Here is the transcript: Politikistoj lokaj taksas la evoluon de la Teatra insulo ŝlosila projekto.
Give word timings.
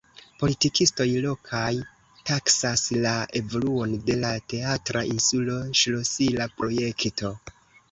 Politikistoj 0.43 1.05
lokaj 1.25 1.69
taksas 2.29 2.87
la 3.03 3.13
evoluon 3.41 3.95
de 4.09 4.17
la 4.25 4.33
Teatra 4.55 5.05
insulo 5.13 5.61
ŝlosila 5.83 6.51
projekto. 6.59 7.35